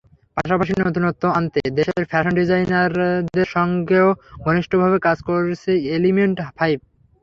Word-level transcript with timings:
পাশাপাশি 0.37 0.73
নতুনত্ব 0.79 1.23
আনতে 1.37 1.59
দেশের 1.77 2.03
ফ্যাশন 2.11 2.33
ডিজাইনারদের 2.39 3.47
সঙ্গেও 3.55 4.07
ঘনিষ্ঠভাবে 4.45 4.97
কাজ 5.07 5.17
করছে 5.27 5.71
এলিমেন্ট 5.97 6.37
ফাইভ। 6.57 6.77